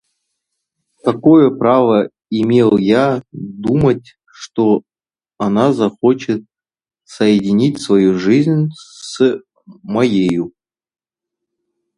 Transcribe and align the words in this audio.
Какое 1.05 1.51
право 1.51 2.09
имел 2.31 2.75
я 2.77 3.21
думать, 3.31 4.15
что 4.25 4.81
она 5.37 5.73
захочет 5.73 6.41
соединить 7.03 7.79
свою 7.79 8.17
жизнь 8.17 8.69
с 8.73 9.37
моею? 9.83 10.53